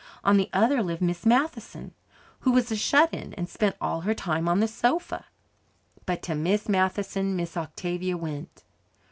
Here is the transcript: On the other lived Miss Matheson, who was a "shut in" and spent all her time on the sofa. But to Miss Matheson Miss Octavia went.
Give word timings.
On 0.23 0.35
the 0.37 0.49
other 0.51 0.81
lived 0.81 1.03
Miss 1.03 1.27
Matheson, 1.27 1.93
who 2.39 2.49
was 2.51 2.71
a 2.71 2.75
"shut 2.75 3.13
in" 3.13 3.35
and 3.35 3.47
spent 3.47 3.75
all 3.79 4.01
her 4.01 4.15
time 4.15 4.47
on 4.47 4.59
the 4.59 4.67
sofa. 4.67 5.25
But 6.07 6.23
to 6.23 6.33
Miss 6.33 6.67
Matheson 6.67 7.35
Miss 7.35 7.55
Octavia 7.55 8.17
went. 8.17 8.63